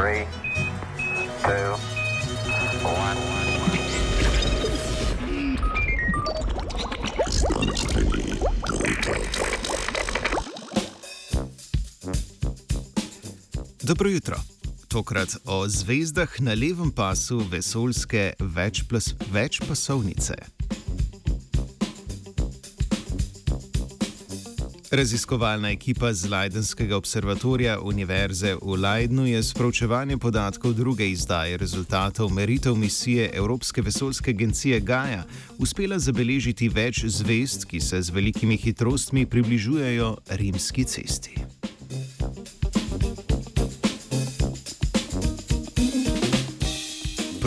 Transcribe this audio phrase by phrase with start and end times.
[0.00, 0.24] Three,
[1.42, 1.76] two,
[2.88, 3.20] one.
[13.82, 14.36] Dobro jutro.
[14.88, 20.59] Tokrat o zvezdah na levem pasu vesoljske večplas, večpasovnice.
[24.90, 32.32] Raziskovalna ekipa z Leidenskega observatorija Univerze v Leidnu je s proučevanjem podatkov druge izdaje rezultatov
[32.32, 35.22] meritev misije Evropske vesoljske agencije Gaja
[35.58, 41.59] uspela zabeležiti več zvezd, ki se z velikimi hitrostmi približujejo rimski cesti.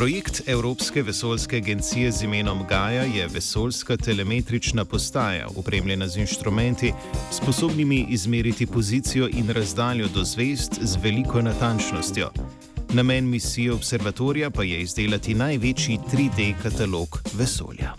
[0.04, 6.94] Projekt Evropske vesoljske agencije z imenom Gaja je vesoljska telemetrična postaja, opremljena z inštrumenti,
[7.32, 12.30] sposobnimi izmeriti pozicijo in razdaljo do zvezd z veliko natančnostjo.
[12.94, 17.94] Namen misije observatorija pa je izdelati največji 3D katalog vesolja.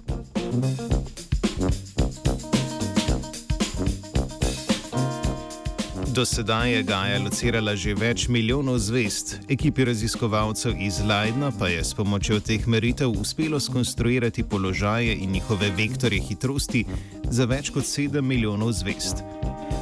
[6.15, 11.81] Do sedaj je Gaja locirala že več milijonov zvest, ekipi raziskovalcev iz Leidna pa je
[11.83, 16.85] s pomočjo teh meritev uspelo skonstruirati položaje in njihove vektorje hitrosti
[17.31, 19.25] za več kot 7 milijonov zvest.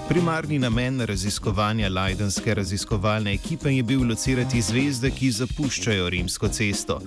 [0.08, 7.00] Primarni namen raziskovanja Leidenske raziskovalne ekipe je bil locirati zvezde, ki zapuščajo rimsko cesto.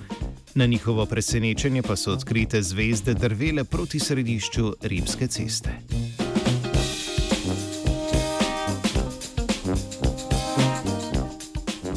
[0.54, 6.05] Na njihovo presenečenje pa so odkrite zvezde drvele proti središču rimske ceste.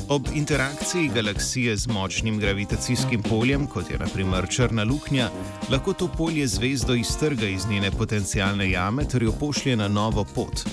[0.10, 5.30] Ob interakciji galaksije z močnim gravitacijskim poljem, kot je naprimer črna luknja,
[5.72, 10.66] lahko to polje zvezdo iztrga iz njene potencijalne jame ter jo pošlje na novo pot.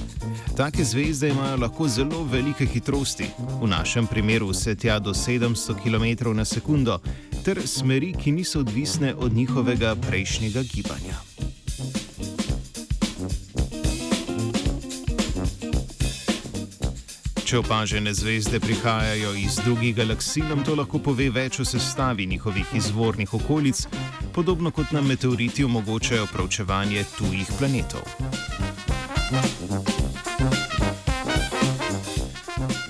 [0.57, 3.27] Take zvezde imajo lahko zelo velike hitrosti,
[3.63, 6.57] v našem primeru vse tja do 700 km/s,
[7.45, 11.36] ter smeri, ki niso odvisne od njihovega prejšnjega gibanja.
[17.47, 22.73] Če opažene zvezde prihajajo iz drugih galaksij, nam to lahko pove več o sestavi njihovih
[22.75, 23.85] izvornih okolic,
[24.35, 28.03] podobno kot nam meteoriti omogočajo proučevanje tujih planetov.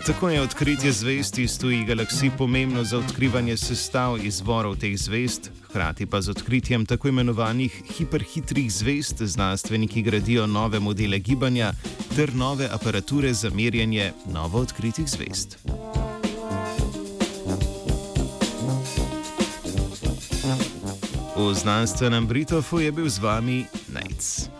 [0.07, 6.07] Tako je odkritje zvezd iz tujih galaksij pomembno za odkrivanje sestav izvorov teh zvezd, hkrati
[6.07, 11.73] pa z odkritjem tako imenovanih hiperhitrih zvezd znanstveniki gradijo nove modele gibanja
[12.17, 15.57] ter nove aparature za merjenje novo odkritih zvezd.
[21.37, 24.56] V znanstvenem Britofu je bil z vami Najc.